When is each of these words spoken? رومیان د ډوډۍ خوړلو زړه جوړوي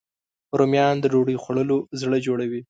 رومیان 0.59 0.95
د 0.99 1.05
ډوډۍ 1.13 1.37
خوړلو 1.43 1.77
زړه 2.01 2.17
جوړوي 2.25 2.59